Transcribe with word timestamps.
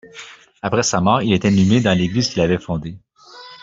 Après 0.63 0.81
sa 0.81 0.99
mort 0.99 1.21
il 1.21 1.31
est 1.31 1.43
inhumé 1.43 1.79
dans 1.79 1.95
l'église 1.95 2.29
qu'il 2.29 2.41
avait 2.41 2.57
fondée. 2.57 2.97